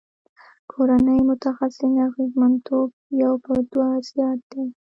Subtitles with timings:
[0.71, 2.89] کورني متخصصین اغیزمنتوب
[3.21, 4.63] یو په دوه زیات دی.